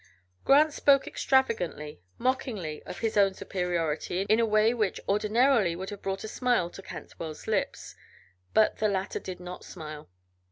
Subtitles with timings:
[0.45, 6.01] Grant spoke extravagantly, mockingly, of his own superiority in a way which ordinarily would have
[6.01, 7.93] brought a smile to Cantwell's lips,
[8.51, 10.09] but the latter did not smile.